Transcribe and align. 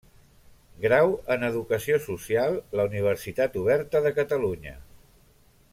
Grau 0.85 1.11
en 1.35 1.45
Educació 1.49 1.99
Social 2.07 2.57
la 2.81 2.87
Universitat 2.89 3.61
Oberta 3.65 4.03
de 4.07 4.15
Catalunya. 4.21 4.75